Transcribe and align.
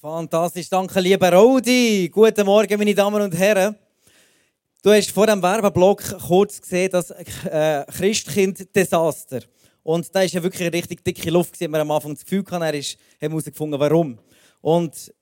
Fantastisch, 0.00 0.70
danke 0.70 0.98
lieber 0.98 1.30
Rodi. 1.30 2.08
Guten 2.10 2.46
Morgen, 2.46 2.78
meine 2.78 2.94
Damen 2.94 3.20
und 3.20 3.36
Herren. 3.36 3.76
Du 4.82 4.90
hast 4.92 5.10
vor 5.10 5.26
dem 5.26 5.42
Werbeblock 5.42 6.18
kurz 6.26 6.58
gesehen, 6.58 6.90
das 6.90 7.10
äh, 7.10 7.84
Christkind-Desaster. 7.84 9.42
Und 9.82 10.14
da 10.14 10.22
ist 10.22 10.32
ja 10.32 10.42
wirklich 10.42 10.62
eine 10.62 10.72
richtig 10.72 11.04
dicke 11.04 11.28
Luft, 11.28 11.52
gewesen, 11.52 11.70
man 11.70 11.82
am 11.82 11.90
Anfang 11.90 12.14
das 12.14 12.24
Gefühl 12.24 12.42
hatte, 12.50 12.64
er 12.64 12.72
ist, 12.72 12.96
haben 13.20 13.32
herausgefunden, 13.32 13.78
warum. 13.78 14.18
Und 14.62 15.12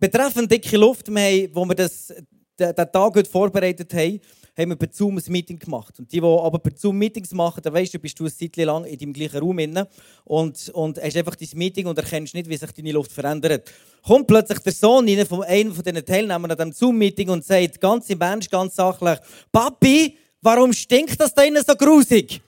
betreffend 0.00 0.50
dicke 0.50 0.76
Luft, 0.76 1.08
wir 1.08 1.20
haben, 1.20 1.54
wo 1.54 1.64
wir 1.66 1.76
das, 1.76 2.12
den, 2.58 2.74
Tag 2.74 3.14
heute 3.14 3.30
vorbereitet 3.30 3.92
haben, 3.94 4.20
haben 4.58 4.70
wir 4.70 4.76
per 4.76 4.88
Zoom 4.90 5.18
ein 5.18 5.22
Meeting 5.28 5.58
gemacht. 5.58 5.98
Und 5.98 6.10
die, 6.10 6.20
die 6.20 6.26
aber 6.26 6.58
per 6.58 6.76
Zoom 6.76 6.98
Meetings 6.98 7.32
machen, 7.32 7.60
dann 7.62 7.72
weißt 7.72 7.94
du, 7.94 7.98
bist 7.98 8.18
du 8.18 8.24
eine 8.24 8.34
Zeit 8.34 8.56
lang 8.56 8.84
in 8.84 8.98
deinem 8.98 9.12
gleichen 9.12 9.38
Raum 9.38 9.58
inne 9.60 9.88
und, 10.24 10.68
und 10.70 11.00
hast 11.00 11.16
einfach 11.16 11.36
dein 11.36 11.48
Meeting 11.54 11.86
und 11.86 11.96
erkennst 11.96 12.34
nicht, 12.34 12.48
wie 12.48 12.56
sich 12.56 12.72
deine 12.72 12.92
Luft 12.92 13.12
verändert. 13.12 13.70
Kommt 14.04 14.26
plötzlich 14.26 14.58
der 14.58 14.72
Sohn 14.72 15.08
rein 15.08 15.26
von 15.26 15.44
einem 15.44 15.72
von 15.72 15.84
diesen 15.84 16.04
Teilnehmern 16.04 16.50
an 16.50 16.56
diesem 16.56 16.72
Zoom-Meeting 16.72 17.28
und 17.28 17.44
sagt 17.44 17.80
ganz 17.80 18.10
im 18.10 18.20
Ernst, 18.20 18.50
ganz 18.50 18.74
sachlich, 18.74 19.18
Papi, 19.52 20.18
warum 20.42 20.72
stinkt 20.72 21.20
das 21.20 21.32
da 21.32 21.42
innen 21.42 21.62
so 21.64 21.74
grusig? 21.74 22.40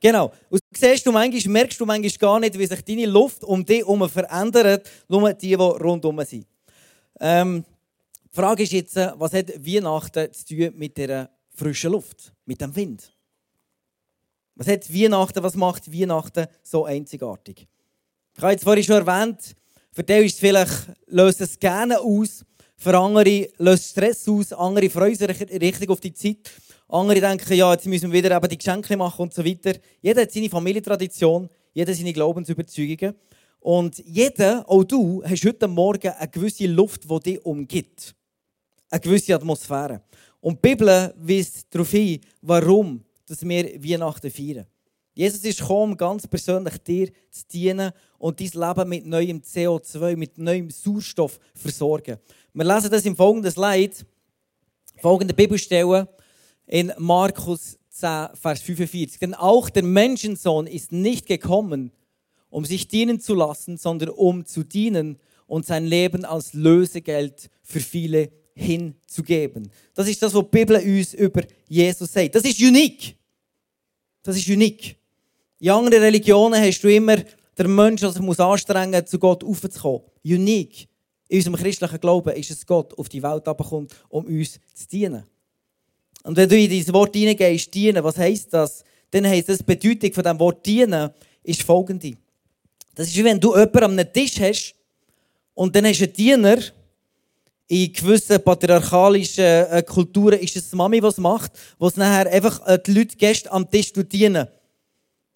Genau. 0.00 0.32
Und 0.48 0.60
siehst 0.72 1.06
du 1.06 1.12
manchmal, 1.12 1.52
merkst 1.52 1.78
du 1.78 1.84
manchmal 1.84 2.10
gar 2.18 2.40
nicht, 2.40 2.58
wie 2.58 2.66
sich 2.66 2.82
deine 2.82 3.06
Luft 3.06 3.44
um 3.44 3.64
dich 3.64 3.80
herum 3.80 4.08
verändert, 4.08 4.88
nur 5.08 5.32
die, 5.34 5.48
die 5.48 5.54
rundherum 5.54 6.24
sind. 6.24 6.46
Ähm, 7.20 7.64
die 8.32 8.36
Frage 8.36 8.62
ist 8.62 8.72
jetzt, 8.72 8.96
was 8.96 9.32
hat 9.32 9.48
Weihnachten 9.66 10.32
zu 10.32 10.44
tun 10.46 10.72
mit 10.76 10.96
dieser 10.96 11.30
frischen 11.52 11.92
Luft, 11.92 12.32
mit 12.44 12.60
dem 12.60 12.74
Wind? 12.76 13.12
Was 14.54 14.68
hat 14.68 14.92
Weihnachten, 14.92 15.42
was 15.42 15.56
macht 15.56 15.92
Weihnachten 15.92 16.46
so 16.62 16.84
einzigartig? 16.84 17.66
Ich 18.36 18.42
habe 18.42 18.52
jetzt 18.52 18.64
vorhin 18.64 18.84
schon 18.84 19.06
erwähnt, 19.06 19.56
für 19.92 20.04
dich 20.04 20.26
ist 20.26 20.34
es 20.34 20.40
vielleicht, 20.40 20.92
löst 21.06 21.40
es 21.40 21.58
gerne 21.58 21.98
aus, 21.98 22.44
für 22.76 22.96
andere 22.96 23.48
löst 23.58 23.84
es 23.84 23.90
Stress 23.90 24.28
aus, 24.28 24.52
andere 24.52 24.88
freuen 24.88 25.16
sich 25.16 25.28
richtig 25.28 25.90
auf 25.90 26.00
die 26.00 26.14
Zeit, 26.14 26.50
andere 26.88 27.20
denken, 27.20 27.54
ja, 27.54 27.72
jetzt 27.72 27.86
müssen 27.86 28.12
wir 28.12 28.22
wieder 28.22 28.36
eben 28.36 28.48
die 28.48 28.58
Geschenke 28.58 28.96
machen 28.96 29.22
und 29.22 29.34
so 29.34 29.44
weiter. 29.44 29.74
Jeder 30.00 30.22
hat 30.22 30.32
seine 30.32 30.48
Familientradition, 30.48 31.48
jeder 31.72 31.94
seine 31.94 32.12
Glaubensüberzeugungen. 32.12 33.14
Und 33.60 33.98
jeder, 33.98 34.68
auch 34.68 34.84
du, 34.84 35.22
hast 35.24 35.44
heute 35.44 35.68
Morgen 35.68 36.08
eine 36.08 36.28
gewisse 36.28 36.66
Luft, 36.66 37.08
die 37.10 37.20
dich 37.20 37.44
umgibt. 37.44 38.14
Eine 38.90 39.00
gewisse 39.00 39.34
Atmosphäre. 39.34 40.02
Und 40.40 40.64
die 40.64 40.68
Bibel 40.68 41.14
weist 41.16 41.66
darauf 41.70 41.90
hin, 41.90 42.20
warum 42.42 43.04
dass 43.30 43.48
wir 43.48 43.64
Weihnachten 43.80 44.30
feiern. 44.30 44.66
Jesus 45.14 45.44
ist 45.44 45.60
gekommen, 45.60 45.96
ganz 45.96 46.26
persönlich 46.26 46.78
dir 46.78 47.10
zu 47.30 47.44
dienen 47.52 47.92
und 48.18 48.40
dein 48.40 48.60
Leben 48.60 48.88
mit 48.88 49.06
neuem 49.06 49.40
CO2, 49.40 50.16
mit 50.16 50.36
neuem 50.36 50.68
Sauerstoff 50.70 51.38
versorgen. 51.54 52.18
Wir 52.52 52.64
lesen 52.64 52.90
das 52.90 53.04
im 53.04 53.14
folgenden 53.14 53.52
Slide, 53.52 53.94
folgende 54.96 55.34
Bibelstelle 55.34 56.08
in 56.66 56.92
Markus 56.98 57.78
10, 57.90 58.30
Vers 58.34 58.62
45. 58.62 59.20
Denn 59.20 59.34
auch 59.34 59.70
der 59.70 59.84
Menschensohn 59.84 60.66
ist 60.66 60.90
nicht 60.90 61.26
gekommen, 61.26 61.92
um 62.48 62.64
sich 62.64 62.88
dienen 62.88 63.20
zu 63.20 63.34
lassen, 63.34 63.76
sondern 63.76 64.08
um 64.08 64.44
zu 64.44 64.64
dienen 64.64 65.18
und 65.46 65.66
sein 65.66 65.86
Leben 65.86 66.24
als 66.24 66.52
Lösegeld 66.52 67.48
für 67.62 67.80
viele 67.80 68.32
hinzugeben. 68.54 69.70
Das 69.94 70.08
ist 70.08 70.22
das, 70.22 70.34
was 70.34 70.42
die 70.44 70.50
Bibel 70.50 70.76
uns 70.76 71.14
über 71.14 71.42
Jesus 71.68 72.12
sagt. 72.12 72.34
Das 72.34 72.44
ist 72.44 72.60
unique. 72.60 73.16
Das 74.22 74.36
ist 74.36 74.48
unique. 74.48 74.96
In 75.58 75.70
anderen 75.70 76.02
Religionen 76.02 76.62
hast 76.62 76.80
du 76.82 76.88
immer 76.88 77.16
den 77.58 77.74
Mensch, 77.74 78.00
der 78.00 78.12
sich 78.12 78.40
anstrengen 78.40 79.00
muss, 79.00 79.10
zu 79.10 79.18
Gott 79.18 79.44
aufzukommen. 79.44 80.02
Unique. 80.24 80.88
In 81.28 81.38
unserem 81.38 81.56
christlichen 81.56 82.00
Glauben 82.00 82.34
ist 82.34 82.50
es 82.50 82.66
Gott 82.66 82.96
auf 82.98 83.08
die 83.08 83.22
Welt 83.22 83.46
herabkommt, 83.46 83.94
um 84.08 84.24
uns 84.24 84.58
zu 84.74 84.88
dienen. 84.88 85.24
Und 86.24 86.36
wenn 86.36 86.48
du 86.48 86.58
in 86.58 86.68
dieses 86.68 86.92
Wort 86.92 87.14
hineingehst, 87.14 87.72
dienen, 87.72 88.02
was 88.02 88.18
heisst 88.18 88.52
das? 88.52 88.84
Dann 89.10 89.26
heisst 89.26 89.48
das, 89.48 89.58
die 89.58 89.64
Bedeutung 89.64 90.12
von 90.12 90.22
diesem 90.22 90.40
Wort 90.40 90.66
dienen 90.66 91.10
ist 91.42 91.62
folgende. 91.62 92.16
Das 92.94 93.06
ist 93.06 93.16
wie 93.16 93.24
wenn 93.24 93.40
du 93.40 93.54
jemanden 93.54 93.84
an 93.84 93.98
einem 93.98 94.12
Tisch 94.12 94.40
hast 94.40 94.74
und 95.54 95.74
dann 95.74 95.86
hast 95.86 96.00
du 96.00 96.04
einen 96.04 96.12
Diener, 96.12 96.58
in 97.70 97.92
gewissen 97.92 98.42
patriarchalischen 98.42 99.44
äh, 99.44 99.84
Kulturen 99.86 100.40
ist 100.40 100.56
es 100.56 100.72
Mami, 100.72 101.00
die 101.00 101.06
es 101.06 101.18
macht, 101.18 101.52
was 101.78 101.96
nachher 101.96 102.28
einfach 102.28 102.66
äh, 102.66 102.80
die 102.84 102.92
Leute, 102.92 103.16
Gäste 103.16 103.50
am 103.52 103.70
Tisch 103.70 103.92
dienen. 103.92 104.48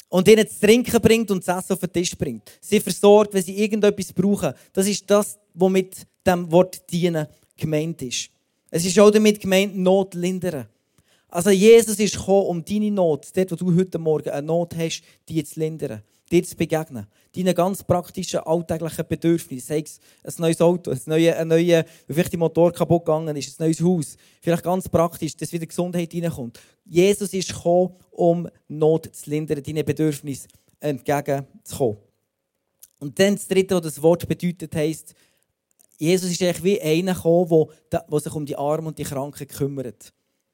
Und 0.09 0.27
ihnen 0.27 0.49
zu 0.49 0.59
trinken 0.61 1.01
bringt 1.01 1.31
und 1.31 1.47
das 1.47 1.59
Essen 1.59 1.75
auf 1.75 1.79
den 1.79 1.93
Tisch 1.93 2.17
bringt. 2.17 2.51
Sie 2.61 2.81
versorgt, 2.81 3.35
wenn 3.35 3.43
sie 3.43 3.57
irgendetwas 3.57 4.13
brauchen. 4.13 4.53
Das 4.73 4.89
ist 4.89 5.09
das, 5.09 5.39
was 5.55 5.71
mit 5.71 5.95
dem 6.27 6.51
Wort 6.51 6.83
dienen 6.91 7.29
gemeint 7.57 8.03
ist. 8.03 8.31
Es 8.69 8.85
ist 8.85 8.99
auch 8.99 9.13
damit 9.13 9.41
gemeint, 9.41 9.79
Not 9.79 10.15
lindern. 10.15 10.67
Also 11.29 11.51
Jesus 11.51 12.01
ist 12.01 12.17
gekommen, 12.17 12.49
um 12.49 12.65
deine 12.65 12.91
Not, 12.91 13.29
dort 13.33 13.53
wo 13.53 13.57
du 13.57 13.77
heute 13.77 13.99
Morgen 14.01 14.31
eine 14.31 14.47
Not 14.47 14.75
hast, 14.77 15.03
die 15.29 15.45
zu 15.45 15.61
lindern 15.61 16.03
dir 16.35 16.45
zu 16.45 16.57
begegnen. 16.57 17.07
Deinen 17.35 17.55
ganz 17.55 17.83
praktischen, 17.83 18.41
alltäglichen 18.41 19.07
Bedürfnissen. 19.07 19.67
Sei 19.67 19.85
es 20.23 20.39
ein 20.39 20.43
neues 20.43 20.61
Auto, 20.61 20.91
ein 20.91 21.01
neues, 21.07 21.35
ein 21.35 21.49
neues, 21.49 21.85
vielleicht 22.09 22.33
der 22.33 22.39
Motor 22.39 22.73
kaputt 22.73 23.05
gegangen 23.05 23.37
ist, 23.37 23.61
ein 23.61 23.67
neues 23.67 23.81
Haus. 23.81 24.17
Vielleicht 24.41 24.63
ganz 24.63 24.89
praktisch, 24.89 25.37
dass 25.37 25.53
wieder 25.53 25.67
Gesundheit 25.67 26.13
reinkommt. 26.15 26.61
Jesus 26.85 27.33
ist 27.33 27.55
gekommen, 27.55 27.97
um 28.11 28.49
Not 28.69 29.15
zu 29.15 29.31
lindern, 29.31 29.63
deinen 29.63 29.85
Bedürfnissen 29.85 30.49
entgegenzukommen. 30.81 31.99
Und 33.01 33.19
dann 33.19 33.37
das 33.37 33.47
Dritte, 33.49 33.77
was 33.77 33.83
das 33.83 34.03
Wort 34.03 34.27
bedeutet, 34.27 34.75
heisst, 34.75 35.15
Jesus 35.99 36.31
ist 36.31 36.43
eigentlich 36.43 36.65
wie 36.65 36.81
einer 36.81 37.15
gekommen, 37.15 37.67
der, 37.91 38.05
sich 38.19 38.35
um 38.35 38.45
die 38.45 38.57
Armen 38.57 38.89
und 38.89 38.99
die 38.99 39.05
Kranken 39.05 39.47
kümmert. 39.47 40.13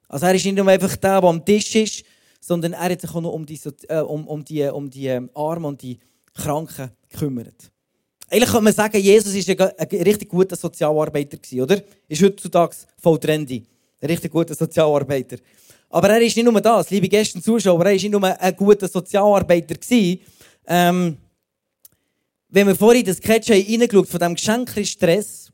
Also 0.08 0.26
er 0.26 0.34
ist 0.34 0.44
nicht 0.44 0.56
nur 0.56 0.66
einfach 0.66 0.96
der, 0.96 1.20
der 1.20 1.30
am 1.30 1.44
Tisch 1.44 1.74
ist, 1.76 2.04
sondern 2.40 2.72
er 2.72 2.90
hat 2.90 3.00
sich 3.00 3.10
auch 3.10 3.20
noch 3.20 3.32
um 3.32 3.46
die, 3.46 3.60
äh, 3.88 4.00
um, 4.00 4.26
um 4.26 4.44
die, 4.44 4.64
um 4.64 4.90
die 4.90 5.06
ähm, 5.06 5.30
Armen 5.34 5.66
und 5.66 5.82
die 5.82 5.98
Kranken 6.34 6.90
gekümmert. 7.08 7.70
Eigentlich 8.30 8.50
kann 8.50 8.64
man 8.64 8.72
sagen, 8.72 8.98
Jesus 8.98 9.34
war 9.48 9.72
ein, 9.78 9.86
ein 9.90 10.02
richtig 10.02 10.28
guter 10.28 10.56
Sozialarbeiter, 10.56 11.38
oder? 11.62 11.82
Ist 12.08 12.22
heutzutage 12.22 12.76
voll 12.96 13.18
trendy. 13.18 13.64
Ein 14.00 14.08
richtig 14.08 14.32
guter 14.32 14.54
Sozialarbeiter. 14.54 15.36
Aber 15.90 16.08
er 16.08 16.22
ist 16.22 16.36
nicht 16.36 16.44
nur 16.44 16.60
das, 16.60 16.90
liebe 16.90 17.08
Gäste 17.08 17.38
und 17.38 17.42
Zuschauer, 17.42 17.80
er 17.80 17.84
war 17.84 17.92
nicht 17.92 18.08
nur 18.08 18.22
ein 18.24 18.56
guter 18.56 18.86
Sozialarbeiter. 18.86 19.74
Ähm, 20.66 21.16
wenn 22.48 22.66
wir 22.68 22.76
vorhin 22.76 23.04
das 23.04 23.16
Sketch 23.16 23.50
reingeschaut 23.50 24.08
von 24.08 24.20
diesem 24.20 24.34
Geschenkstress, 24.34 25.52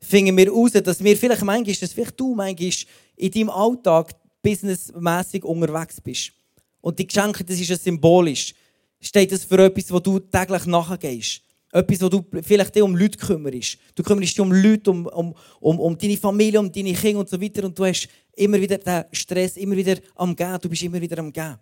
finden 0.00 0.36
wir 0.36 0.44
heraus, 0.44 0.72
dass 0.72 1.02
wir 1.02 1.16
vielleicht 1.16 1.42
manchmal, 1.42 1.74
dass 1.74 1.92
vielleicht 1.92 2.20
du 2.20 2.34
manchmal 2.34 2.72
in 3.16 3.30
deinem 3.30 3.50
Alltag 3.50 4.14
businessmäßig 4.46 5.44
unterwegs 5.44 6.00
bist. 6.00 6.32
Und 6.80 6.96
die 6.98 7.06
Geschenke, 7.06 7.42
das 7.42 7.58
ist 7.58 7.68
ja 7.68 7.76
symbolisch. 7.76 8.54
Steht 9.00 9.32
das 9.32 9.42
für 9.44 9.58
etwas, 9.64 9.90
wo 9.90 9.98
du 9.98 10.20
täglich 10.20 10.66
nachgehst? 10.66 11.42
Etwas, 11.72 12.00
wo 12.00 12.08
du 12.08 12.24
vielleicht 12.42 12.74
dich 12.74 12.82
um 12.82 12.94
Leute 12.94 13.18
kümmerst. 13.18 13.76
Du 13.96 14.04
kümmerst 14.04 14.32
dich 14.34 14.40
um 14.40 14.52
Leute, 14.52 14.90
um, 14.90 15.06
um, 15.06 15.34
um, 15.58 15.80
um 15.80 15.98
deine 15.98 16.16
Familie, 16.16 16.60
um 16.60 16.70
deine 16.70 16.92
Kinder 16.92 17.20
und 17.20 17.28
so 17.28 17.40
weiter. 17.40 17.64
Und 17.64 17.76
du 17.76 17.84
hast 17.84 18.08
immer 18.36 18.60
wieder 18.60 18.78
den 18.78 19.04
Stress, 19.10 19.56
immer 19.56 19.76
wieder 19.76 19.96
am 20.14 20.36
Gehen. 20.36 20.58
Du 20.62 20.68
bist 20.68 20.82
immer 20.84 21.00
wieder 21.00 21.18
am 21.18 21.32
Gehen. 21.32 21.56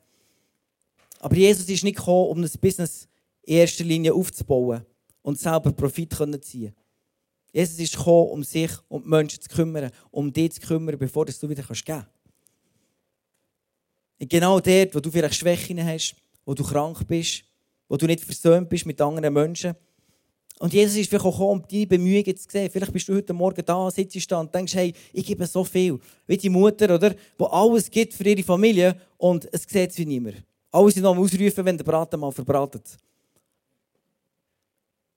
Aber 1.21 1.35
Jesus 1.35 1.67
ist 1.67 1.85
nicht 1.85 1.97
gekommen, 1.97 2.29
um 2.29 2.43
das 2.43 2.59
Business 2.59 3.09
in 3.45 3.57
erster 3.57 3.85
Linie 3.85 4.13
aufzubauen 4.13 4.85
und 5.23 5.39
selber 5.39 5.73
Profit 5.73 6.13
zu 6.13 6.41
ziehen. 6.41 6.75
Jesus 7.51 7.79
ist 7.79 7.97
gekommen, 7.97 8.29
um 8.29 8.45
sich 8.45 8.71
um 8.89 9.03
die 9.03 9.09
Menschen 9.09 9.41
zu 9.41 9.49
kümmern, 9.49 9.91
um 10.11 10.31
dich 10.31 10.53
zu 10.53 10.61
kümmern, 10.61 10.99
bevor 10.99 11.25
du 11.25 11.33
wieder 11.49 11.63
geben 11.63 11.83
kannst. 11.85 12.14
Genau 14.29 14.61
dort, 14.61 14.95
wo 14.95 15.01
du 15.01 15.11
vielleicht 15.11 15.35
Schwächen 15.35 15.85
hast, 15.85 16.15
wo 16.45 16.55
du 16.55 16.63
krank 16.63 17.07
bist, 17.07 17.45
wo 17.89 17.97
du 17.97 18.07
nicht 18.07 18.21
versöhnt 18.21 18.69
bist 18.69 18.87
mit 18.87 19.01
anderen 19.01 19.33
Menschen. 19.33 19.75
Und 20.61 20.73
Jesus 20.73 20.97
ist 20.97 21.09
vielleicht 21.09 21.25
auch 21.25 21.33
gekommen, 21.33 21.63
um 21.63 21.69
deine 21.69 21.87
Bemühungen 21.87 22.37
zu 22.37 22.49
sehen. 22.49 22.71
Vielleicht 22.71 22.93
bist 22.93 23.09
du 23.09 23.15
heute 23.15 23.33
Morgen 23.33 23.65
da, 23.65 23.91
sitzt 23.91 24.31
da 24.31 24.41
und 24.41 24.55
denkst, 24.55 24.75
hey, 24.75 24.95
ich 25.13 25.27
gebe 25.27 25.47
so 25.47 25.65
viel. 25.65 25.99
Wie 26.27 26.37
die 26.37 26.49
Mutter, 26.49 26.95
oder? 26.95 27.11
Die 27.11 27.45
alles 27.45 27.91
gibt 27.91 28.15
für 28.15 28.25
ihre 28.25 28.43
Familie 28.43 28.97
und 29.17 29.49
es 29.53 29.63
sieht 29.63 29.91
es 29.91 29.99
wie 29.99 30.07
niemand. 30.07 30.43
Alles 30.71 30.97
noch 30.97 31.17
ausrufen, 31.17 31.65
wenn 31.65 31.77
der 31.77 31.85
Braten 31.85 32.21
mal 32.21 32.31
verbratet. 32.31 32.97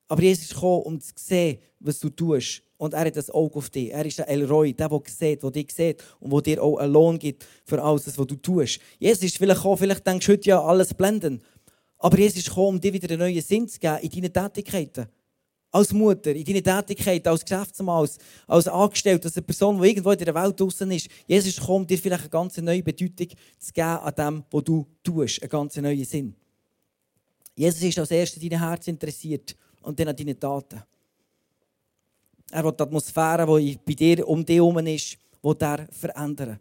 Aber 0.08 0.22
Jesus 0.22 0.46
ist 0.46 0.54
gekommen, 0.54 0.84
um 0.84 1.02
zu 1.02 1.12
sehen, 1.16 1.60
was 1.80 2.00
du 2.00 2.10
tust. 2.10 2.64
Und 2.78 2.94
er 2.94 3.06
hat 3.06 3.16
das 3.16 3.30
Auge 3.30 3.56
auf 3.56 3.70
dich. 3.70 3.92
Er 3.92 4.06
ist 4.06 4.20
der 4.20 4.30
Elroy, 4.30 4.74
der, 4.74 4.88
der 4.88 5.02
sieht, 5.08 5.42
der 5.42 5.52
dich 5.52 5.72
sieht 5.74 6.04
und 6.20 6.32
der 6.32 6.42
dir 6.42 6.64
auch 6.64 6.78
einen 6.78 6.94
Lohn 6.94 7.18
gibt 7.18 7.46
für 7.66 7.82
alles, 7.82 8.18
was 8.18 8.28
du 8.28 8.36
tust. 8.36 8.80
Jesus 9.00 9.24
ist 9.24 9.38
vielleicht 9.38 9.60
gekommen, 9.60 9.78
vielleicht 9.78 10.06
denkst 10.06 10.26
du 10.26 10.32
heute 10.32 10.50
ja 10.50 10.62
alles 10.62 10.94
blenden. 10.94 11.42
Aber 11.98 12.18
Jesus 12.18 12.38
ist 12.38 12.50
gekommen, 12.50 12.76
um 12.76 12.82
dir 12.82 12.94
wieder 12.94 13.10
einen 13.10 13.20
neuen 13.20 13.42
Sinn 13.42 13.68
zu 13.68 13.80
geben 13.80 13.98
in 14.02 14.32
deinen 14.32 14.34
Tätigkeiten. 14.34 15.08
Als 15.72 15.92
Mutter, 15.92 16.34
in 16.34 16.46
deinen 16.46 16.64
Tätigkeiten, 16.64 17.28
als 17.28 17.44
Geschäftsmann, 17.44 18.02
als, 18.02 18.18
als 18.46 18.68
Angestellter, 18.68 19.26
als 19.26 19.36
eine 19.36 19.46
Person, 19.46 19.82
die 19.82 19.90
irgendwo 19.90 20.12
in 20.12 20.20
der 20.20 20.36
Welt 20.36 20.60
draußen 20.60 20.90
ist. 20.92 21.10
Jesus 21.26 21.50
ist 21.50 21.60
gekommen, 21.60 21.82
um 21.82 21.88
dir 21.88 21.98
vielleicht 21.98 22.24
eine 22.24 22.30
ganz 22.30 22.58
neue 22.58 22.84
Bedeutung 22.84 23.30
zu 23.58 23.74
geben 23.74 23.88
an 23.88 24.14
dem, 24.16 24.44
was 24.52 24.64
du 24.64 24.86
tust. 25.04 25.42
Einen 25.42 25.50
ganz 25.50 25.76
neuen 25.76 26.06
Sinn. 26.06 26.36
Jesus 27.56 27.82
ist 27.82 27.98
als 27.98 28.12
erstes 28.12 28.42
an 28.42 28.50
deinem 28.50 28.60
Herz 28.60 28.88
interessiert 28.88 29.56
und 29.88 29.98
dann 30.00 30.10
an 30.10 30.16
deinen 30.16 30.40
Taten. 30.40 30.84
Er 32.52 32.64
will 32.64 32.74
die 32.74 32.84
Atmosphäre, 32.84 33.60
die 33.60 33.80
bei 33.86 33.94
dir 33.94 34.28
um 34.28 34.46
dich 34.46 34.58
herum 34.58 34.78
ist, 34.80 35.18
will 35.42 35.56
er 35.60 35.88
verändern. 35.92 36.60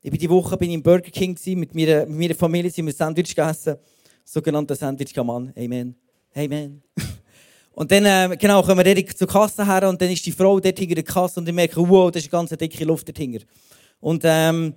Ich 0.00 0.10
bin 0.10 0.18
die 0.18 0.28
Woche 0.28 0.56
bin 0.56 0.70
ich 0.70 0.74
im 0.74 0.82
Burger 0.82 1.10
King 1.10 1.38
mit 1.56 1.74
meiner, 1.74 2.06
mit 2.06 2.18
meiner 2.18 2.34
Familie, 2.34 2.70
sind 2.70 2.86
wir 2.86 2.92
Sandwich 2.92 3.34
gegessen. 3.34 3.76
Sogenannter 4.24 4.74
Sandwich-Mann. 4.74 5.52
Amen. 5.56 5.94
Amen. 6.34 6.82
Und 7.72 7.90
dann, 7.90 8.04
äh, 8.04 8.36
genau, 8.36 8.62
kommen 8.62 8.84
wir 8.84 9.06
zur 9.08 9.26
Kasse 9.26 9.66
her 9.66 9.88
und 9.88 10.00
dann 10.00 10.08
ist 10.08 10.24
die 10.24 10.30
Frau 10.30 10.60
dort 10.60 10.78
hinter 10.78 10.94
der 10.94 11.02
Kasse 11.02 11.40
und 11.40 11.48
ich 11.48 11.54
merke, 11.54 11.76
wow, 11.76 12.08
das 12.08 12.22
ist 12.22 12.32
eine 12.32 12.46
ganz 12.46 12.56
dicke 12.56 12.84
Luft 12.84 13.08
dort 13.08 13.18
hinter. 13.18 13.44
Und, 13.98 14.22
ähm, 14.24 14.76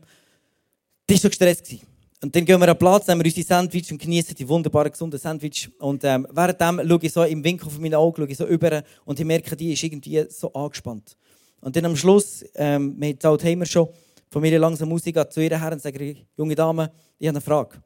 die 1.07 1.13
war 1.13 1.19
so 1.19 1.27
gestresst. 1.29 1.65
Gewesen. 1.65 1.85
Und 2.21 2.35
dann 2.35 2.45
gehen 2.45 2.59
wir 2.59 2.67
an 2.67 2.77
Platz, 2.77 3.07
nehmen 3.07 3.21
wir 3.21 3.25
unsere 3.25 3.45
Sandwich 3.45 3.91
und 3.91 4.01
genießen 4.01 4.33
die 4.33 4.47
wunderbaren, 4.47 4.91
gesunden 4.91 5.19
Sandwich. 5.19 5.69
Und 5.77 6.03
ähm, 6.03 6.27
währenddem 6.31 6.87
schaue 6.87 6.99
ich 7.03 7.13
so 7.13 7.23
im 7.23 7.43
Winkel 7.43 7.69
von 7.69 7.79
meinen 7.79 7.93
Augen 7.93 8.17
schaue 8.17 8.31
ich 8.31 8.37
so 8.37 8.47
über 8.47 8.83
und 9.05 9.19
ich 9.19 9.25
merke, 9.25 9.55
die 9.55 9.73
ist 9.73 9.83
irgendwie 9.83 10.25
so 10.29 10.51
angespannt. 10.53 11.15
Und 11.61 11.75
dann 11.75 11.85
am 11.85 11.95
Schluss, 11.95 12.43
ähm, 12.55 12.95
wir 12.97 13.15
haben 13.21 13.65
schon, 13.65 13.89
von 14.29 14.41
mir 14.41 14.57
langsam 14.59 14.89
Musik 14.89 15.15
zu 15.31 15.41
ihr 15.41 15.59
her 15.59 15.71
und 15.71 15.81
sage, 15.81 16.15
junge 16.35 16.55
Dame, 16.55 16.91
ich 17.19 17.27
habe 17.27 17.37
eine 17.37 17.41
Frage. 17.41 17.83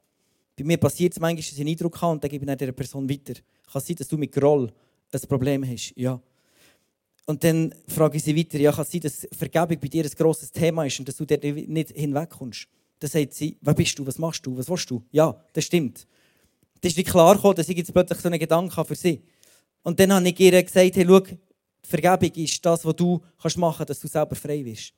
Bei 0.57 0.63
mir 0.63 0.77
passiert 0.77 1.13
es 1.13 1.19
manchmal, 1.19 1.41
dass 1.41 1.51
ich 1.51 1.59
einen 1.59 1.69
Eindruck 1.69 2.01
habe 2.01 2.13
und 2.13 2.23
dann 2.23 2.29
gebe 2.29 2.43
ich 2.43 2.47
dann 2.47 2.57
dieser 2.57 2.71
Person 2.71 3.09
weiter. 3.09 3.33
Kann 3.33 3.81
es 3.81 3.85
sein, 3.85 3.95
dass 3.97 4.07
du 4.07 4.17
mit 4.17 4.31
Groll 4.31 4.71
ein 5.11 5.21
Problem 5.27 5.67
hast? 5.67 5.93
Ja. 5.97 6.21
Und 7.25 7.43
dann 7.43 7.73
frage 7.87 8.17
ich 8.17 8.23
sie 8.23 8.35
weiter, 8.35 8.59
ja, 8.59 8.71
kann 8.71 8.83
es 8.83 8.91
sein, 8.91 9.01
dass 9.01 9.27
Vergebung 9.37 9.77
bei 9.79 9.87
dir 9.87 10.03
ein 10.03 10.11
grosses 10.11 10.51
Thema 10.51 10.85
ist 10.85 10.99
und 10.99 11.07
dass 11.07 11.17
du 11.17 11.25
dort 11.25 11.43
nicht 11.43 11.91
hinwegkommst? 11.91 12.67
Dann 13.01 13.09
sagt 13.09 13.33
sie, 13.33 13.57
wer 13.62 13.74
bist 13.74 13.98
du, 13.98 14.06
was 14.06 14.19
machst 14.19 14.45
du, 14.45 14.56
was 14.56 14.69
willst 14.69 14.92
du? 14.92 15.03
Ja, 15.12 15.36
das 15.53 15.65
stimmt. 15.65 16.06
Das 16.80 16.92
ist 16.92 16.98
wie 16.98 17.03
klar 17.03 17.36
gekommen, 17.36 17.56
dass 17.56 17.68
ich 17.68 17.75
jetzt 17.75 17.92
plötzlich 17.92 18.19
so 18.19 18.27
einen 18.27 18.39
Gedanken 18.39 18.86
für 18.86 18.94
sie. 18.94 19.24
Und 19.81 20.00
dann 20.00 20.13
habe 20.13 20.30
ich 20.30 20.39
ihr 20.39 20.62
gesagt, 20.62 20.95
hey, 20.95 21.06
schau, 21.07 21.21
Vergebung 21.81 22.31
ist 22.36 22.63
das, 22.63 22.86
was 22.86 22.95
du 22.95 23.19
machen 23.56 23.77
kannst, 23.77 23.89
dass 23.89 24.00
du 24.00 24.07
selber 24.07 24.36
frei 24.36 24.62
bist. 24.62 24.94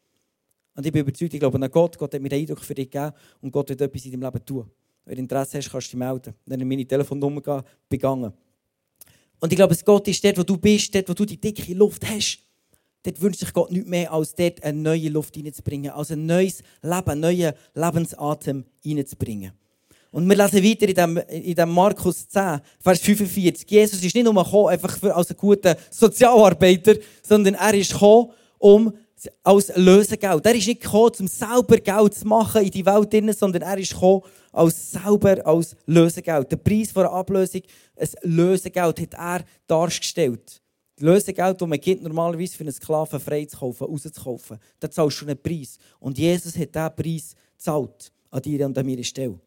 Und 0.76 0.86
ich 0.86 0.92
bin 0.92 1.02
überzeugt, 1.02 1.34
ich 1.34 1.40
glaube 1.40 1.58
an 1.58 1.72
Gott. 1.72 1.98
Gott 1.98 2.14
hat 2.14 2.22
mir 2.22 2.28
den 2.28 2.42
Eindruck 2.42 2.60
für 2.60 2.74
dich 2.74 2.92
gegeben 2.92 3.14
und 3.40 3.52
Gott 3.52 3.70
wird 3.70 3.80
etwas 3.80 4.04
in 4.04 4.12
deinem 4.12 4.24
Leben 4.24 4.46
tun. 4.46 4.70
Wenn 5.06 5.16
du 5.16 5.22
Interesse 5.22 5.60
hast, 5.60 5.72
kannst 5.72 5.88
du 5.88 5.92
dich 5.92 6.00
melden. 6.00 6.34
Dann 6.46 6.60
habe 6.60 6.64
ich 6.64 6.68
meine 6.68 6.86
Telefonnummer 6.86 7.64
begangen. 7.88 8.34
Und 9.40 9.52
ich 9.52 9.56
glaube, 9.56 9.78
Gott 9.86 10.08
ist 10.10 10.22
dort, 10.26 10.38
wo 10.38 10.44
du 10.44 10.58
bist, 10.58 10.94
dort, 10.94 11.08
wo 11.08 11.14
du 11.14 11.24
die 11.24 11.40
dicke 11.40 11.74
Luft 11.74 12.06
hast. 12.06 12.43
Dort 13.04 13.22
wünscht 13.22 13.40
sich 13.40 13.54
Gott 13.54 13.72
nicht 13.72 13.88
mehr, 13.88 14.12
als 14.12 14.34
dort 14.34 14.64
eine 14.64 14.78
neue 14.78 15.10
Luft 15.10 15.38
reinzubringen, 15.38 15.92
als 15.92 16.12
ein 16.12 16.26
neues 16.26 16.64
Leben, 16.82 17.10
einen 17.10 17.22
neuen 17.22 17.54
Lebensatem 17.74 18.66
reinzubringen. 18.86 19.52
Und 20.12 20.30
wir 20.30 20.36
lesen 20.36 20.64
weiter 20.64 20.88
in 20.88 20.96
dem, 20.96 21.18
in 21.28 21.56
dem 21.56 21.70
Markus 21.72 22.28
10, 22.28 22.62
Vers 22.80 23.00
45. 23.00 23.70
Jesus 23.70 24.04
ist 24.04 24.16
nicht 24.16 24.24
nur 24.24 24.44
gekommen, 24.44 24.70
einfach 24.70 24.98
für, 24.98 25.14
als 25.14 25.32
ein 25.32 25.38
guter 25.38 25.76
Sozialarbeiter, 25.90 26.96
sondern 27.24 27.56
er 27.56 27.74
ist 27.74 27.92
gekommen, 27.92 28.32
um 28.60 28.94
als 29.44 29.76
Lösegeld. 29.76 30.46
Er 30.46 30.56
ist 30.56 30.68
nicht 30.68 30.82
gekommen, 30.82 31.12
um 31.20 31.28
selber 31.28 31.78
Geld 31.78 32.14
zu 32.14 32.28
machen 32.28 32.64
in 32.64 32.72
die 32.72 32.86
Welt, 32.86 33.36
sondern 33.38 33.64
er 33.64 33.78
ist 33.78 33.94
gekommen, 33.94 34.22
als 34.52 34.92
selber 34.92 35.46
als 35.46 35.76
Lösegeld. 35.88 36.52
Der 36.52 36.58
Preis 36.58 36.92
für 36.92 37.02
eine 37.02 37.10
Ablösung, 37.10 37.62
ein 37.98 38.10
Lösegeld, 38.22 39.00
hat 39.00 39.14
er 39.14 39.46
dargestellt. 39.68 40.62
Das 41.04 41.10
Lösegeld, 41.10 41.62
das 41.62 41.68
man 41.68 41.82
gibt, 41.82 42.02
normalerweise 42.02 42.56
für 42.56 42.64
einen 42.64 42.72
Sklaven 42.72 43.20
frei 43.20 43.44
zu 43.44 43.58
kaufen, 43.58 43.88
rauszukaufen. 43.88 44.58
Da 44.80 44.90
zahlst 44.90 45.20
du 45.20 45.26
einen 45.26 45.38
Preis. 45.38 45.78
Und 46.00 46.18
Jesus 46.18 46.58
hat 46.58 46.74
diesen 46.74 46.96
Preis 46.96 47.36
gezahlt. 47.58 48.10
An 48.32 48.42
dir 48.42 48.66
und 48.66 48.78
an 48.78 48.86
meiner 48.86 49.04
Stelle. 49.04 49.38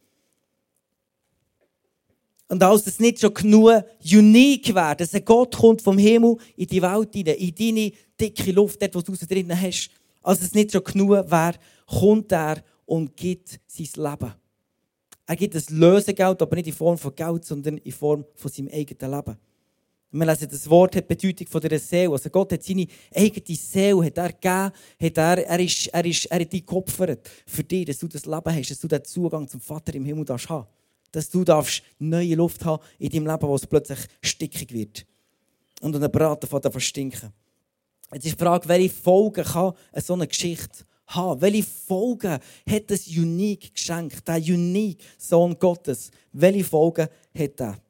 Und 2.48 2.62
als 2.62 2.86
es 2.86 3.00
nicht 3.00 3.20
schon 3.20 3.32
genug 3.32 3.84
unique 4.04 4.74
wäre, 4.74 4.96
dass 4.96 5.14
ein 5.14 5.24
Gott 5.24 5.56
kommt 5.56 5.80
vom 5.80 5.96
Himmel 5.96 6.36
in 6.56 6.66
die 6.66 6.82
Welt 6.82 7.14
hinein, 7.14 7.36
in 7.36 7.54
deine 7.54 7.92
dicke 8.20 8.52
Luft, 8.52 8.82
dort, 8.82 8.94
wo 8.94 9.00
du 9.00 9.14
es 9.14 9.20
drinnen 9.20 9.58
hast, 9.58 9.88
als 10.22 10.42
es 10.42 10.52
nicht 10.52 10.72
schon 10.72 10.84
genug 10.84 11.10
wäre, 11.10 11.54
kommt 11.86 12.32
er 12.32 12.62
und 12.84 13.16
gibt 13.16 13.58
sein 13.66 13.88
Leben. 13.96 14.34
Er 15.26 15.36
gibt 15.36 15.54
das 15.54 15.70
Lösegeld, 15.70 16.42
aber 16.42 16.56
nicht 16.56 16.68
in 16.68 16.74
Form 16.74 16.98
von 16.98 17.14
Geld, 17.14 17.46
sondern 17.46 17.78
in 17.78 17.92
Form 17.92 18.26
von 18.34 18.50
seinem 18.50 18.68
eigenen 18.68 19.10
Leben. 19.10 19.38
Wir 20.12 20.24
lesen, 20.24 20.48
das 20.48 20.70
Wort 20.70 20.96
hat 20.96 21.10
die 21.10 21.14
Bedeutung 21.14 21.46
von 21.48 21.60
der 21.60 21.78
Seele. 21.78 22.12
Also 22.12 22.30
Gott 22.30 22.52
hat 22.52 22.62
seine 22.62 22.86
eigene 23.14 23.56
Seele 23.56 24.04
hat 24.04 24.18
er 24.18 24.32
gegeben, 24.32 24.72
hat 25.00 25.18
er, 25.18 25.46
er, 25.46 25.60
ist, 25.60 25.88
er, 25.88 26.04
ist, 26.04 26.26
er 26.26 26.40
hat 26.40 26.52
dich 26.52 26.64
geopfert 26.64 27.28
für 27.46 27.64
dich, 27.64 27.84
dass 27.86 27.98
du 27.98 28.08
das 28.08 28.24
Leben 28.24 28.54
hast, 28.54 28.70
dass 28.70 28.80
du 28.80 28.88
den 28.88 29.04
Zugang 29.04 29.48
zum 29.48 29.60
Vater 29.60 29.94
im 29.94 30.04
Himmel 30.04 30.24
hast. 30.28 30.48
Dass 31.10 31.28
du 31.28 31.44
darfst 31.44 31.82
neue 31.98 32.34
Luft 32.34 32.64
haben 32.64 32.82
in 32.98 33.10
deinem 33.10 33.26
Leben, 33.26 33.48
wo 33.48 33.54
es 33.54 33.66
plötzlich 33.66 33.98
stickig 34.22 34.72
wird. 34.72 35.06
Und 35.80 35.96
ein 35.96 36.10
Braten 36.10 36.48
von 36.48 36.60
der 36.60 36.78
stinken. 36.80 37.32
Jetzt 38.12 38.26
ist 38.26 38.40
die 38.40 38.44
Frage, 38.44 38.68
welche 38.68 38.94
Folgen 38.94 39.44
kann 39.44 39.74
so 39.96 40.14
eine 40.14 40.28
Geschichte 40.28 40.84
haben? 41.08 41.40
Welche 41.40 41.64
Folgen 41.64 42.38
hat 42.68 42.90
das 42.90 43.06
unique 43.08 43.74
Geschenk, 43.74 44.24
der 44.24 44.36
unique 44.36 45.02
Sohn 45.18 45.58
Gottes? 45.58 46.10
Welche 46.32 46.64
Folgen 46.64 47.08
hat 47.36 47.60
er? 47.60 47.85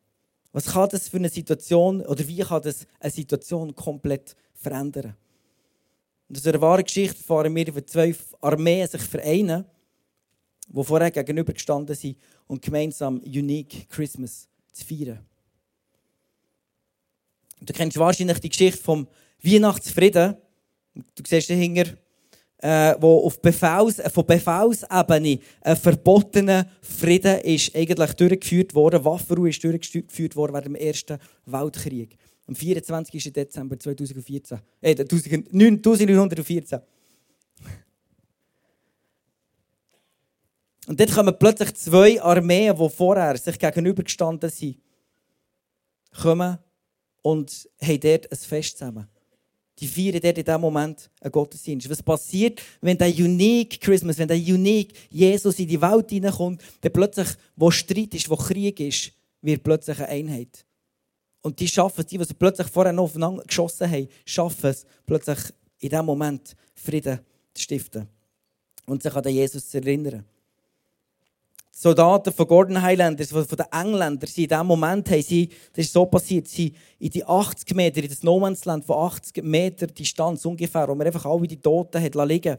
Was 0.56 0.72
kann 0.72 0.88
das 0.88 1.10
für 1.10 1.18
eine 1.18 1.28
Situation 1.28 2.00
oder 2.00 2.26
wie 2.26 2.38
kann 2.38 2.62
das 2.62 2.86
eine 2.98 3.12
Situation 3.12 3.74
komplett 3.74 4.34
verändern? 4.54 5.14
Und 6.30 6.38
aus 6.38 6.46
einer 6.46 6.62
wahren 6.62 6.82
Geschichte 6.82 7.22
fahren 7.22 7.54
wir, 7.54 7.76
wie 7.76 7.84
zwölf 7.84 8.34
Armeen 8.40 8.88
sich 8.88 9.02
vereinen, 9.02 9.66
die 10.66 10.82
vorher 10.82 11.10
gegenübergestanden 11.10 11.94
sind 11.94 12.16
und 12.46 12.62
gemeinsam 12.62 13.18
Unique 13.18 13.86
Christmas 13.90 14.48
zu 14.72 14.86
feiern. 14.86 15.18
Du 17.60 17.74
kennst 17.74 17.98
wahrscheinlich 17.98 18.38
die 18.38 18.48
Geschichte 18.48 18.82
vom 18.82 19.06
Weihnachtsfrieden. 19.42 20.38
Du 20.94 21.22
siehst 21.28 21.50
dahinter 21.50 21.98
äh, 22.58 22.94
wo 23.00 23.26
auf 23.26 23.40
Befehls, 23.40 24.00
von 24.12 24.26
Befehlsebene 24.26 25.38
ein 25.60 25.76
verbotener 25.76 26.66
Frieden 26.80 27.40
ist 27.40 27.74
eigentlich 27.74 28.12
durchgeführt 28.14 28.74
worden. 28.74 29.04
Waffenruhe 29.04 29.50
ist 29.50 29.62
durchgeführt 29.62 30.36
worden 30.36 30.54
während 30.54 30.66
dem 30.66 30.74
Ersten 30.74 31.18
Weltkrieg. 31.44 32.16
Am 32.46 32.54
24. 32.54 33.32
Dezember 33.32 33.78
2014. 33.78 34.58
Äh, 34.80 34.94
1914. 34.98 36.80
Und 40.86 41.00
dort 41.00 41.12
kommen 41.12 41.36
plötzlich 41.36 41.74
zwei 41.74 42.22
Armeen, 42.22 42.76
die 42.76 42.88
vorher 42.88 43.36
sich 43.36 43.58
gegenübergestanden 43.58 44.48
sind, 44.48 44.78
kommen 46.22 46.58
und 47.22 47.68
haben 47.82 48.00
dort 48.00 48.30
ein 48.30 48.38
Fest 48.38 48.78
zusammen. 48.78 49.08
Die 49.78 49.86
feiern 49.86 50.20
dort 50.22 50.38
in 50.38 50.44
diesem 50.44 50.60
Moment 50.60 51.10
einen 51.20 51.32
Gottesdienst. 51.32 51.90
Was 51.90 52.02
passiert, 52.02 52.62
wenn 52.80 52.96
der 52.96 53.08
Unique 53.08 53.80
Christmas, 53.80 54.16
wenn 54.16 54.28
der 54.28 54.38
Unique 54.38 54.94
Jesus 55.10 55.58
in 55.58 55.68
die 55.68 55.80
Welt 55.80 56.08
hineinkommt, 56.10 56.62
dann 56.80 56.92
plötzlich, 56.92 57.28
wo 57.56 57.70
Streit 57.70 58.14
ist, 58.14 58.30
wo 58.30 58.36
Krieg 58.36 58.80
ist, 58.80 59.12
wird 59.42 59.62
plötzlich 59.62 59.98
eine 59.98 60.08
Einheit. 60.08 60.64
Und 61.42 61.60
die 61.60 61.68
schaffen 61.68 62.00
es, 62.00 62.06
die, 62.06 62.18
die 62.18 62.34
plötzlich 62.34 62.66
vorher 62.68 62.92
noch 62.92 63.04
aufeinander 63.04 63.44
geschossen 63.44 63.90
haben, 63.90 64.08
schaffen 64.24 64.70
es, 64.70 64.86
plötzlich 65.04 65.38
in 65.78 65.90
diesem 65.90 66.06
Moment 66.06 66.56
Frieden 66.74 67.20
zu 67.54 67.62
stiften. 67.62 68.08
Und 68.86 69.02
sich 69.02 69.14
an 69.14 69.22
den 69.22 69.34
Jesus 69.34 69.68
zu 69.68 69.78
erinnern. 69.78 70.24
Soldaten 71.78 72.32
von 72.32 72.46
Gordon 72.46 72.80
Highlanders, 72.80 73.28
von 73.28 73.44
den 73.44 73.66
Engländern, 73.70 74.30
sie 74.30 74.44
in 74.44 74.48
diesem 74.48 74.66
Moment 74.66 75.10
haben 75.10 75.20
sie, 75.20 75.50
das 75.74 75.84
ist 75.84 75.92
so 75.92 76.06
passiert, 76.06 76.48
sie 76.48 76.72
in 76.98 77.10
die 77.10 77.22
80 77.22 77.74
Meter, 77.74 78.02
in 78.02 78.08
das 78.08 78.22
No 78.22 78.40
Man's 78.40 78.64
Land 78.64 78.86
von 78.86 78.96
80 78.96 79.44
Meter 79.44 79.86
Distanz 79.86 80.42
ungefähr, 80.46 80.88
wo 80.88 80.94
man 80.94 81.06
einfach 81.06 81.26
alle 81.26 81.46
die 81.46 81.60
Toten 81.60 82.02
hat 82.02 82.14
liegen 82.14 82.56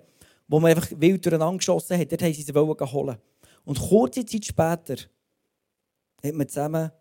wo 0.47 0.59
man 0.59 0.69
einfach 0.69 0.91
wild 0.95 1.25
durcheinander 1.25 1.57
geschossen 1.57 1.97
hat, 1.97 2.11
dort 2.11 2.21
haben 2.21 2.33
sie 2.33 2.43
sie 2.43 2.53
holen 2.53 3.17
Und 3.65 3.79
kurze 3.79 4.23
Zeit 4.23 4.45
später 4.45 4.95
hat 6.23 6.33
man 6.33 6.47
zusammen 6.47 6.91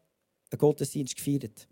einen 0.50 0.58
Gottesdienst 0.58 1.16
gefeiert. 1.16 1.68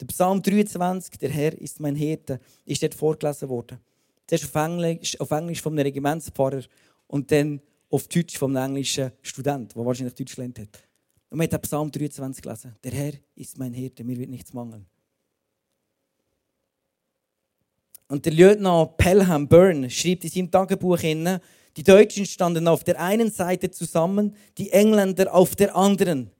Der 0.00 0.06
Psalm 0.06 0.40
23, 0.40 1.18
der 1.18 1.30
Herr 1.30 1.60
ist 1.60 1.80
mein 1.80 1.96
Hirte, 1.96 2.38
ist 2.64 2.84
dort 2.84 2.94
vorgelesen 2.94 3.48
worden. 3.48 3.80
Zuerst 4.28 4.44
auf 4.44 4.54
Englisch, 4.54 5.20
auf 5.20 5.30
Englisch 5.32 5.60
von 5.60 5.72
einem 5.72 5.82
Regimentspfarrer 5.82 6.62
und 7.08 7.30
dann 7.32 7.60
auf 7.92 8.08
Deutsch 8.08 8.38
vom 8.38 8.56
englischen 8.56 9.12
Student, 9.20 9.76
der 9.76 9.84
wahrscheinlich 9.84 10.14
Deutsch 10.14 10.34
gelernt 10.34 10.58
hat. 10.58 10.82
Und 11.28 11.38
wir 11.38 11.48
haben 11.48 11.60
Psalm 11.60 11.90
23 11.92 12.42
gelesen. 12.42 12.74
Der 12.82 12.92
Herr 12.92 13.12
ist 13.34 13.58
mein 13.58 13.74
Hirte, 13.74 14.02
mir 14.02 14.18
wird 14.18 14.30
nichts 14.30 14.52
mangeln. 14.54 14.86
Und 18.08 18.24
der 18.24 18.32
Lieutenant 18.32 18.96
Pelham 18.96 19.46
Byrne 19.46 19.90
schreibt 19.90 20.24
in 20.24 20.30
seinem 20.30 20.50
Tagebuch 20.50 20.98
hin, 20.98 21.38
die 21.76 21.82
Deutschen 21.82 22.26
standen 22.26 22.66
auf 22.66 22.82
der 22.84 22.98
einen 23.00 23.30
Seite 23.30 23.70
zusammen, 23.70 24.36
die 24.58 24.70
Engländer 24.70 25.32
auf 25.32 25.54
der 25.54 25.74
anderen. 25.76 26.30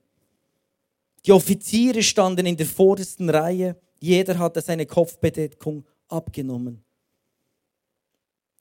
Die 1.25 1.33
Offiziere 1.33 2.03
standen 2.03 2.47
in 2.47 2.57
der 2.57 2.67
vordersten 2.67 3.29
Reihe, 3.31 3.77
jeder 4.01 4.39
hatte 4.39 4.61
seine 4.61 4.87
Kopfbedeckung 4.87 5.87
abgenommen. 6.09 6.83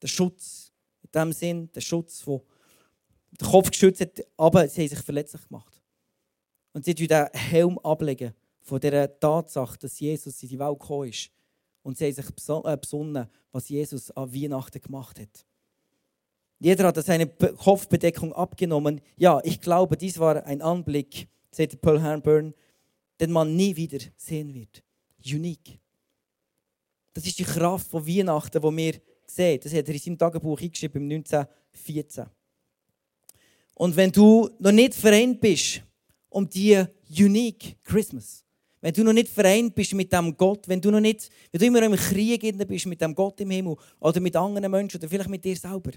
Der 0.00 0.08
Schutz, 0.08 0.72
in 1.02 1.10
dem 1.12 1.32
Sinn, 1.32 1.70
der 1.74 1.80
Schutz 1.80 2.20
von 2.20 2.42
den 3.40 3.48
Kopf 3.48 3.70
geschützt, 3.70 4.22
aber 4.36 4.68
sie 4.68 4.82
haben 4.82 4.88
sich 4.88 5.00
verletzlich 5.00 5.46
gemacht. 5.48 5.80
Und 6.72 6.84
sie 6.84 6.94
den 6.94 7.26
Helm 7.32 7.78
ablegen 7.78 8.34
von 8.60 8.80
der 8.80 9.18
Tatsache, 9.18 9.78
dass 9.78 10.00
Jesus 10.00 10.42
in 10.42 10.48
die 10.48 10.58
Welt 10.58 10.78
gekommen 10.78 11.08
ist. 11.08 11.30
Und 11.82 11.98
sie 11.98 12.06
haben 12.06 12.12
sich 12.12 12.26
äh, 12.26 12.76
besonnen, 12.76 13.28
was 13.50 13.68
Jesus 13.68 14.10
an 14.12 14.32
Weihnachten 14.32 14.80
gemacht 14.80 15.18
hat. 15.18 15.46
Jeder 16.60 16.86
hat 16.86 17.04
seine 17.04 17.26
Kopfbedeckung 17.26 18.32
abgenommen. 18.32 19.00
Ja, 19.16 19.40
ich 19.42 19.60
glaube, 19.60 19.96
dies 19.96 20.18
war 20.18 20.46
ein 20.46 20.62
Anblick, 20.62 21.26
sagte 21.50 21.76
Paul 21.76 22.00
Herburn, 22.00 22.54
den 23.20 23.32
man 23.32 23.56
nie 23.56 23.74
wieder 23.74 23.98
sehen 24.16 24.54
wird. 24.54 24.82
Unique. 25.26 25.80
Das 27.14 27.26
ist 27.26 27.38
die 27.38 27.44
Kraft 27.44 27.88
von 27.88 28.06
Weihnachten, 28.06 28.62
die 28.62 28.76
wir 28.76 28.94
sehen. 29.26 29.60
Das 29.60 29.74
hat 29.74 29.88
er 29.88 29.94
in 29.94 30.00
seinem 30.00 30.18
Tagebuch 30.18 30.60
eingeschrieben, 30.60 31.10
im 31.10 31.16
1914. 31.16 32.26
Und 33.74 33.96
wenn 33.96 34.12
du 34.12 34.50
noch 34.58 34.72
nicht 34.72 34.94
vereint 34.94 35.40
bist 35.40 35.82
um 36.28 36.48
die 36.48 36.82
Unique 37.10 37.76
Christmas, 37.82 38.44
wenn 38.80 38.92
du 38.92 39.04
noch 39.04 39.12
nicht 39.12 39.28
vereint 39.28 39.74
bist 39.74 39.94
mit 39.94 40.12
dem 40.12 40.36
Gott, 40.36 40.66
wenn 40.66 40.80
du 40.80 40.90
noch 40.90 41.00
nicht, 41.00 41.30
wenn 41.50 41.60
du 41.60 41.66
immer 41.66 41.82
im 41.82 41.94
Krieg 41.94 42.68
bist 42.68 42.86
mit 42.86 43.00
dem 43.00 43.14
Gott 43.14 43.40
im 43.40 43.50
Himmel 43.50 43.76
oder 44.00 44.20
mit 44.20 44.34
anderen 44.34 44.70
Menschen 44.70 44.98
oder 44.98 45.08
vielleicht 45.08 45.30
mit 45.30 45.44
dir 45.44 45.56
selber, 45.56 45.92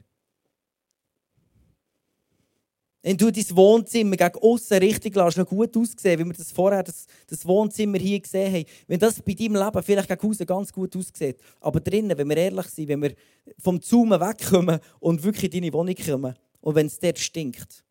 wenn 3.01 3.17
du 3.17 3.31
dein 3.31 3.55
Wohnzimmer 3.55 4.15
gegen 4.15 4.35
außen 4.35 4.77
richtig 4.79 5.15
lässt, 5.15 5.37
noch 5.37 5.47
gut 5.47 5.77
aussehen, 5.77 6.19
wie 6.19 6.25
wir 6.25 6.33
das 6.33 6.51
vorher, 6.51 6.81
das, 6.81 7.05
das 7.27 7.45
Wohnzimmer 7.45 7.99
hier 7.99 8.19
gesehen 8.19 8.51
haben, 8.51 8.65
wenn 8.87 8.99
das 8.99 9.21
bei 9.21 9.33
deinem 9.33 9.55
Leben 9.55 9.83
vielleicht 9.83 10.09
gegen 10.09 10.27
außen 10.27 10.45
ganz 10.45 10.73
gut 10.73 10.95
aussieht, 10.95 11.37
aber 11.59 11.79
drinnen, 11.79 12.17
wenn 12.17 12.29
wir 12.29 12.37
ehrlich 12.37 12.65
sind, 12.67 12.87
wenn 12.87 13.01
wir 13.01 13.13
vom 13.59 13.79
Zoomen 13.79 14.19
wegkommen 14.19 14.79
und 14.99 15.23
wirklich 15.23 15.53
in 15.53 15.61
deine 15.61 15.73
Wohnung 15.73 15.95
kommen 15.95 16.33
und 16.65 16.73
wenn 16.73 16.87
es 16.87 16.97
dort 16.97 17.19
stinkt, 17.19 17.85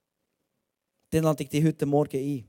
dann 1.10 1.22
lade 1.22 1.44
ich 1.44 1.48
dich 1.48 1.64
heute 1.64 1.86
Morgen 1.86 2.16
ein. 2.16 2.44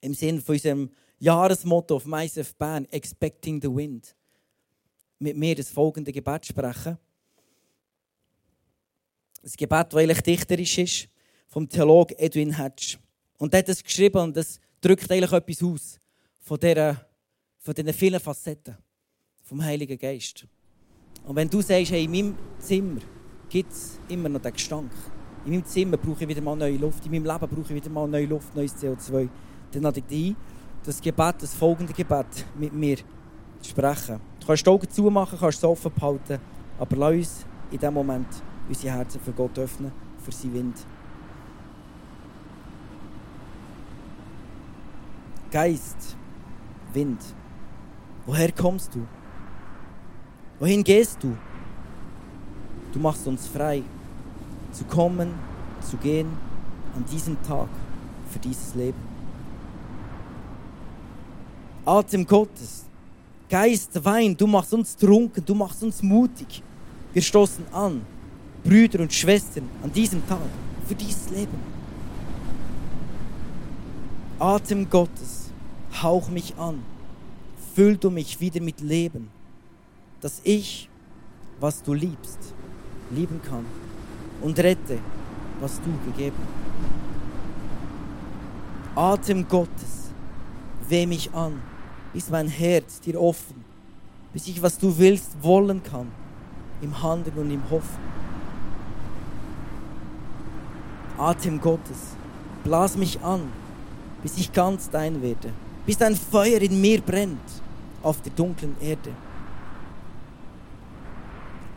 Im 0.00 0.14
Sinne 0.14 0.40
von 0.40 0.56
unserem 0.56 0.90
Jahresmotto 1.20 1.94
auf 1.94 2.06
MySF 2.06 2.56
Bern, 2.56 2.86
Expecting 2.86 3.62
the 3.62 3.68
Wind, 3.68 4.16
mit 5.20 5.36
mir 5.36 5.54
das 5.54 5.70
folgende 5.70 6.10
Gebet 6.10 6.46
sprechen. 6.46 6.98
Ein 9.44 9.52
Gebet, 9.56 9.92
das 9.92 10.00
eigentlich 10.00 10.22
dichterisch 10.22 10.78
ist 10.78 11.08
vom 11.46 11.68
Theologen 11.68 12.18
Edwin 12.18 12.58
Hatch. 12.58 12.98
Und 13.38 13.54
er 13.54 13.58
hat 13.60 13.68
es 13.68 13.84
geschrieben 13.84 14.18
und 14.18 14.36
das 14.36 14.58
drückt 14.80 15.08
eigentlich 15.08 15.30
etwas 15.30 15.62
aus 15.62 16.00
von, 16.40 16.58
dieser, 16.58 17.06
von 17.58 17.74
diesen 17.74 17.92
vielen 17.92 18.18
Facetten 18.18 18.76
vom 19.40 19.62
Heiligen 19.62 19.98
Geist. 19.98 20.48
Und 21.22 21.36
wenn 21.36 21.48
du 21.48 21.62
sagst, 21.62 21.92
hey, 21.92 22.02
in 22.02 22.10
meinem 22.10 22.38
Zimmer 22.58 23.02
gibt 23.52 23.70
es 23.70 24.00
immer 24.08 24.30
noch 24.30 24.40
den 24.40 24.54
Gestank, 24.54 24.90
in 25.44 25.52
meinem 25.52 25.64
Zimmer 25.66 25.98
brauche 25.98 26.22
ich 26.22 26.28
wieder 26.28 26.40
mal 26.40 26.56
neue 26.56 26.78
Luft, 26.78 27.04
in 27.04 27.12
meinem 27.12 27.26
Leben 27.26 27.54
brauche 27.54 27.68
ich 27.68 27.74
wieder 27.74 27.90
mal 27.90 28.08
neue 28.08 28.24
Luft, 28.24 28.56
neues 28.56 28.74
CO2, 28.74 29.28
dann 29.72 29.82
lade 29.82 30.02
ich 30.08 30.28
ein, 30.30 30.36
das 30.82 31.02
Gebet, 31.02 31.34
das 31.38 31.54
folgende 31.54 31.92
Gebet 31.92 32.46
mit 32.58 32.72
mir 32.72 32.96
zu 33.60 33.70
sprechen. 33.70 34.20
Du 34.40 34.46
kannst 34.46 34.64
die 34.64 34.70
Augen 34.70 34.88
zumachen, 34.88 35.38
kannst 35.38 35.58
es 35.58 35.64
offen 35.64 35.92
behalten, 35.94 36.38
aber 36.78 36.96
lass 36.96 37.12
uns 37.12 37.46
in 37.70 37.78
diesem 37.78 37.92
Moment 37.92 38.28
unsere 38.68 38.94
Herzen 38.94 39.20
für 39.20 39.32
Gott 39.32 39.58
öffnen, 39.58 39.92
für 40.24 40.32
seinen 40.32 40.54
Wind. 40.54 40.86
Geist, 45.50 46.16
Wind, 46.94 47.20
woher 48.24 48.50
kommst 48.52 48.94
du? 48.94 49.06
Wohin 50.58 50.82
gehst 50.82 51.22
du? 51.22 51.36
Du 52.92 52.98
machst 52.98 53.26
uns 53.26 53.46
frei, 53.46 53.82
zu 54.72 54.84
kommen, 54.84 55.34
zu 55.88 55.96
gehen 55.96 56.28
an 56.94 57.04
diesem 57.10 57.42
Tag 57.42 57.68
für 58.30 58.38
dieses 58.38 58.74
Leben. 58.74 59.00
Atem 61.84 62.26
Gottes, 62.26 62.84
Geist, 63.48 64.04
Wein, 64.04 64.36
du 64.36 64.46
machst 64.46 64.72
uns 64.72 64.96
trunken, 64.96 65.44
du 65.44 65.54
machst 65.54 65.82
uns 65.82 66.02
mutig. 66.02 66.62
Wir 67.12 67.22
stoßen 67.22 67.64
an, 67.72 68.02
Brüder 68.62 69.00
und 69.00 69.12
Schwestern, 69.12 69.68
an 69.82 69.92
diesem 69.92 70.26
Tag 70.26 70.38
für 70.86 70.94
dieses 70.94 71.30
Leben. 71.30 71.58
Atem 74.38 74.88
Gottes, 74.88 75.50
hauch 76.02 76.28
mich 76.28 76.54
an, 76.56 76.82
füll 77.74 77.96
du 77.96 78.10
mich 78.10 78.40
wieder 78.40 78.60
mit 78.60 78.80
Leben, 78.80 79.30
dass 80.20 80.40
ich, 80.44 80.88
was 81.60 81.82
du 81.82 81.94
liebst, 81.94 82.54
lieben 83.12 83.40
kann 83.42 83.64
und 84.40 84.58
rette, 84.58 84.98
was 85.60 85.80
du 85.80 86.10
gegeben. 86.10 86.42
Atem 88.94 89.46
Gottes, 89.48 90.10
weh 90.88 91.06
mich 91.06 91.32
an, 91.32 91.60
bis 92.12 92.28
mein 92.30 92.48
Herz 92.48 93.00
dir 93.00 93.20
offen, 93.20 93.64
bis 94.32 94.48
ich, 94.48 94.60
was 94.62 94.78
du 94.78 94.96
willst, 94.98 95.30
wollen 95.42 95.82
kann, 95.82 96.08
im 96.80 97.02
Handeln 97.02 97.36
und 97.38 97.50
im 97.50 97.62
Hoffen. 97.70 98.12
Atem 101.16 101.60
Gottes, 101.60 102.16
blas 102.64 102.96
mich 102.96 103.20
an, 103.22 103.42
bis 104.22 104.36
ich 104.36 104.52
ganz 104.52 104.90
dein 104.90 105.22
werde 105.22 105.50
bis 105.86 106.00
ein 106.00 106.16
Feuer 106.16 106.60
in 106.60 106.80
mir 106.80 107.00
brennt 107.00 107.40
auf 108.02 108.20
der 108.22 108.32
dunklen 108.32 108.76
Erde. 108.80 109.10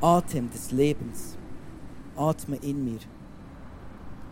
Atem 0.05 0.51
des 0.51 0.71
Lebens, 0.71 1.35
atme 2.15 2.57
in 2.57 2.85
mir. 2.85 2.99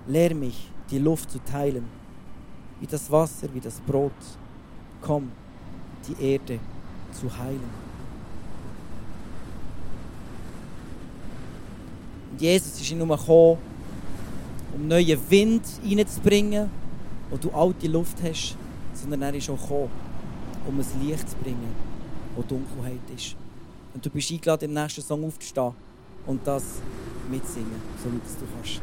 Lehr 0.05 0.35
mich, 0.35 0.69
die 0.91 0.99
Luft 0.99 1.31
zu 1.31 1.39
teilen, 1.43 1.85
wie 2.79 2.85
das 2.85 3.09
Wasser, 3.09 3.47
wie 3.55 3.59
das 3.59 3.79
Brot. 3.79 4.11
Komm, 5.01 5.31
die 6.07 6.23
Erde 6.23 6.59
zu 7.11 7.35
heilen. 7.35 7.71
Und 12.31 12.39
Jesus 12.39 12.79
ist 12.79 12.95
nur 12.95 13.07
gekommen, 13.07 13.57
um 14.75 14.87
neuen 14.87 15.19
Wind 15.31 15.63
reinzubringen, 15.83 16.69
wo 17.31 17.37
du 17.37 17.49
alte 17.49 17.87
Luft 17.87 18.17
hast, 18.23 18.55
sondern 18.93 19.23
er 19.23 19.33
ist 19.33 19.49
auch 19.49 19.59
gekommen, 19.59 19.89
um 20.67 20.79
ein 20.79 21.07
Licht 21.07 21.27
zu 21.27 21.35
bringen, 21.37 21.73
wo 22.35 22.43
Dunkelheit 22.43 23.09
ist. 23.15 23.35
Und 23.93 24.05
du 24.05 24.09
bist 24.09 24.31
eingeladen, 24.31 24.65
im 24.65 24.73
nächsten 24.73 25.01
Song 25.01 25.23
aufzustehen 25.25 25.73
und 26.25 26.45
das 26.47 26.63
mitsingen, 27.29 27.81
so 28.03 28.09
laut 28.09 28.21
du 28.39 28.45
kannst. 28.55 28.81